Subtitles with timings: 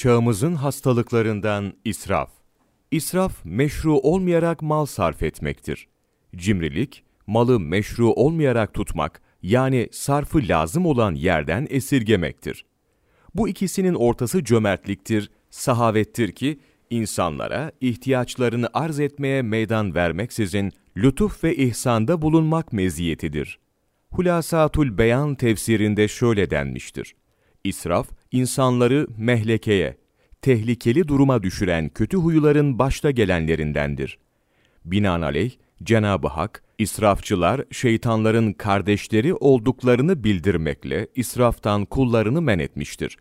[0.00, 2.30] Çağımızın hastalıklarından israf.
[2.90, 5.88] İsraf, meşru olmayarak mal sarf etmektir.
[6.36, 12.64] Cimrilik, malı meşru olmayarak tutmak, yani sarfı lazım olan yerden esirgemektir.
[13.34, 16.60] Bu ikisinin ortası cömertliktir, sahavettir ki,
[16.90, 23.58] insanlara ihtiyaçlarını arz etmeye meydan vermeksizin lütuf ve ihsanda bulunmak meziyetidir.
[24.10, 27.14] Hulasatul Beyan tefsirinde şöyle denmiştir.
[27.64, 29.96] İsraf, insanları mehlekeye,
[30.42, 34.18] tehlikeli duruma düşüren kötü huyların başta gelenlerindendir.
[34.84, 35.50] Binaenaleyh,
[35.82, 43.16] Cenab-ı Hak, israfçılar şeytanların kardeşleri olduklarını bildirmekle israftan kullarını men etmiştir.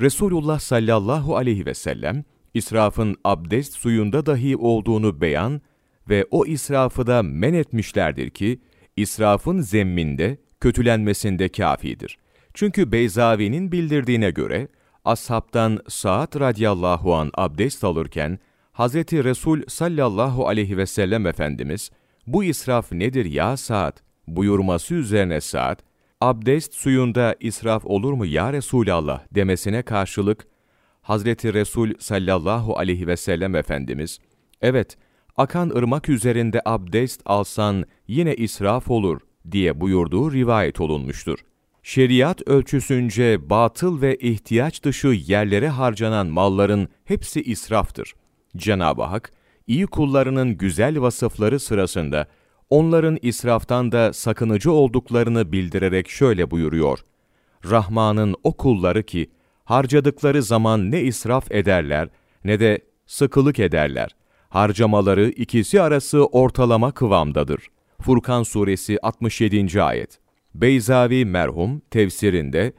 [0.00, 2.24] Resulullah sallallahu aleyhi ve sellem,
[2.54, 5.60] israfın abdest suyunda dahi olduğunu beyan
[6.08, 8.60] ve o israfı da men etmişlerdir ki,
[8.96, 12.18] israfın zemminde, kötülenmesinde kafidir.
[12.54, 14.68] Çünkü Beyzavi'nin bildirdiğine göre,
[15.04, 18.38] ashabtan Sa'd radıyallahu an abdest alırken,
[18.72, 21.90] Hazreti Resul sallallahu aleyhi ve sellem Efendimiz,
[22.26, 23.96] bu israf nedir ya Sa'd
[24.26, 25.80] buyurması üzerine Sa'd,
[26.20, 29.20] abdest suyunda israf olur mu ya Resulallah?
[29.34, 30.46] demesine karşılık,
[31.02, 34.18] Hazreti Resul sallallahu aleyhi ve sellem Efendimiz,
[34.62, 34.96] evet,
[35.36, 39.20] akan ırmak üzerinde abdest alsan yine israf olur
[39.52, 41.38] diye buyurduğu rivayet olunmuştur.
[41.82, 48.14] Şeriat ölçüsünce batıl ve ihtiyaç dışı yerlere harcanan malların hepsi israftır.
[48.56, 49.32] Cenab-ı Hak,
[49.66, 52.26] iyi kullarının güzel vasıfları sırasında
[52.70, 56.98] onların israftan da sakınıcı olduklarını bildirerek şöyle buyuruyor.
[57.70, 59.30] Rahman'ın o kulları ki,
[59.64, 62.08] harcadıkları zaman ne israf ederler
[62.44, 64.10] ne de sıkılık ederler.
[64.48, 67.68] Harcamaları ikisi arası ortalama kıvamdadır.
[68.00, 69.82] Furkan Suresi 67.
[69.82, 70.21] Ayet
[70.54, 72.72] Beyzavi merhum tefsirinde,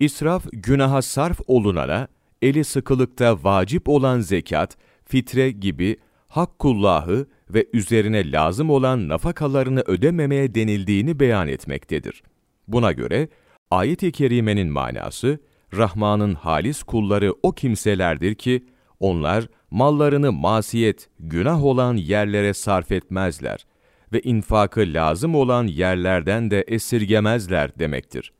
[0.00, 2.08] israf günaha sarf olunana,
[2.42, 5.96] eli sıkılıkta vacip olan zekat, fitre gibi
[6.28, 12.22] hakkullahı ve üzerine lazım olan nafakalarını ödememeye denildiğini beyan etmektedir.
[12.68, 13.28] Buna göre,
[13.70, 15.38] ayet-i kerimenin manası,
[15.76, 18.66] Rahman'ın halis kulları o kimselerdir ki,
[19.00, 23.66] onlar mallarını masiyet, günah olan yerlere sarf etmezler
[24.12, 28.32] ve infakı lazım olan yerlerden de esirgemezler demektir.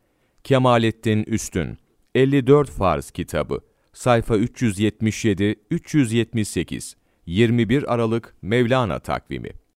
[0.44, 1.78] Kemalettin Üstün
[2.15, 3.60] 54 Farz Kitabı
[3.93, 6.94] Sayfa 377-378
[7.27, 9.50] 21 Aralık Mevlana Takvimi